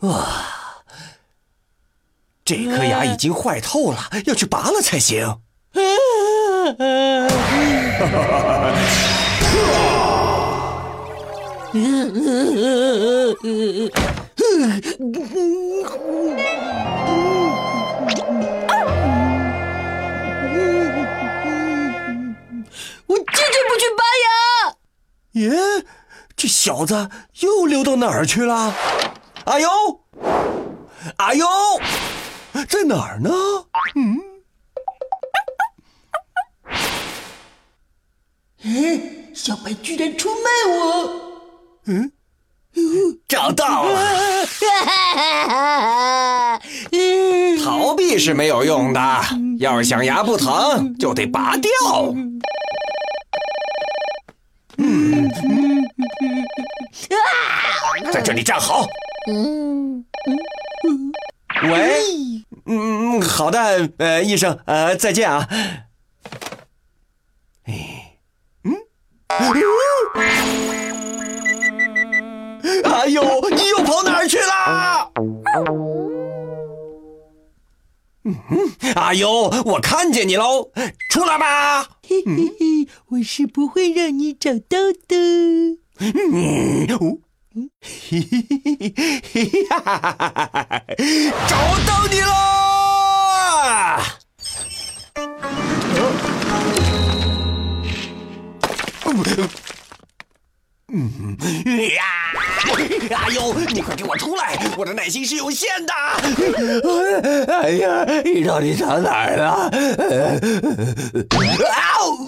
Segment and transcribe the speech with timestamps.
[0.00, 0.08] 啊。
[2.44, 5.40] 这颗牙已经坏透了，要去拔了才行。
[23.06, 24.28] 我坚决不去拔牙。
[25.32, 25.52] 耶。
[26.48, 28.74] 这小子又溜到哪儿去了？
[29.44, 29.68] 哎呦，
[31.18, 31.46] 哎呦，
[32.66, 33.30] 在哪儿呢？
[33.96, 34.18] 嗯，
[38.64, 38.98] 哎，
[39.34, 41.10] 小白居然出卖我！
[41.84, 42.12] 嗯
[43.28, 44.46] 找到了，
[47.62, 49.00] 逃避是没有用的。
[49.58, 51.70] 要是想牙不疼，就得拔掉。
[54.78, 55.28] 嗯，
[58.12, 58.86] 在这里站好。
[59.30, 60.04] 嗯
[61.70, 62.00] 喂，
[62.66, 65.48] 嗯，好的，呃，医生，呃，再见啊。
[78.28, 80.70] 嗯， 阿优，我看见你喽，
[81.10, 81.82] 出来吧。
[82.06, 85.16] 嘿嘿嘿，我是不会让你找到的。
[85.98, 87.18] 嗯，哦，
[87.80, 88.92] 嘿嘿嘿嘿
[89.32, 89.50] 嘿！
[91.48, 91.56] 找
[91.86, 92.57] 到你了！
[103.14, 104.58] 哎呦，你快给我出来！
[104.76, 105.92] 我的耐心是有限的。
[107.52, 109.70] 哎呀，你到底藏哪儿了？
[111.72, 112.26] 啊呜！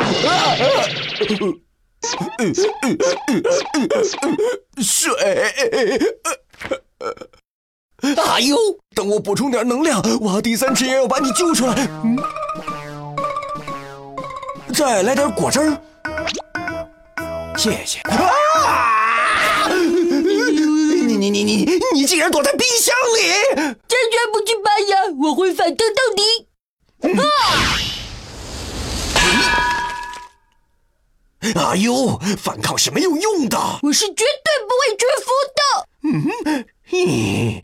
[4.83, 5.13] 水！
[8.03, 8.57] 哎呦，
[8.95, 11.87] 等我补充点能量，挖第三尺也要把你救出来。
[12.03, 12.17] 嗯，
[14.73, 15.77] 再来点果汁儿，
[17.57, 18.01] 谢谢。
[18.01, 19.00] 啊！
[21.21, 23.21] 你你你你你竟然躲在冰箱里！
[23.87, 26.49] 坚决不去拔牙，我会反抗到底。
[27.21, 27.23] 啊！
[31.41, 35.61] 哎呦，反抗是没有用的，我是绝对不会屈服的。
[36.03, 36.11] 嗯，
[36.89, 37.61] 嘿，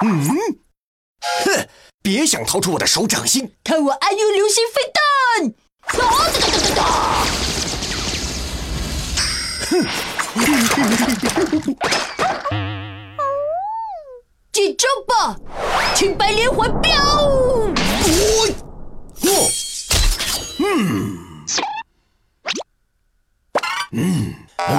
[0.00, 0.28] 嗯，
[1.44, 1.68] 哼，
[2.02, 3.52] 别想逃出我的手掌心！
[3.62, 5.02] 看我阿 U 流星飞弹！
[6.00, 6.86] 啊！
[10.38, 11.26] 哒哒哒
[11.74, 11.78] 哒！
[14.52, 15.36] 接招吧，
[15.94, 16.92] 青白连环镖！
[20.58, 20.74] 嗯，
[23.92, 24.70] 嗯，哦，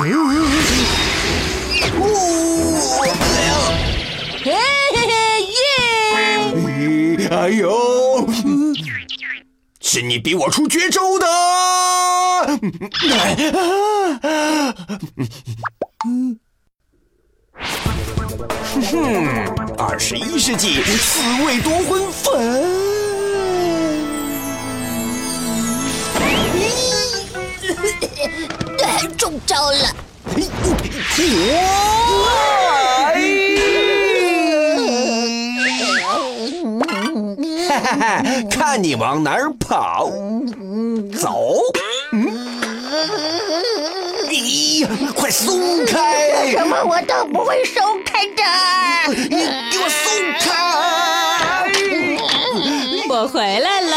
[4.44, 4.48] 嘿
[4.94, 5.14] 嘿嘿
[7.18, 7.28] 耶！
[7.30, 8.28] 哎呦，
[9.82, 11.26] 是你逼我出绝招的！
[12.46, 12.60] 哼，
[19.78, 22.30] 二十一世纪四味夺魂粉。
[29.18, 29.96] 中招了！
[37.70, 38.24] 哈哈哈！
[38.50, 40.10] 看你往哪儿跑！
[41.20, 41.54] 走！
[44.80, 46.52] 咦，快松开！
[46.52, 48.42] 什么我都不会松开的！
[49.14, 50.00] 你给我松
[50.40, 50.48] 开！
[53.10, 53.89] 我回来了！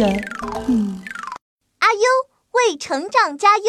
[0.00, 2.00] 阿优
[2.52, 3.64] 为成长加油。